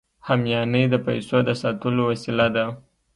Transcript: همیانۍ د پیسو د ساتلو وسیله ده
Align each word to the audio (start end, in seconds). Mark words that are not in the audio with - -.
همیانۍ 0.27 0.83
د 0.89 0.95
پیسو 1.05 1.37
د 1.47 1.49
ساتلو 1.61 2.01
وسیله 2.11 2.47
ده 2.55 2.65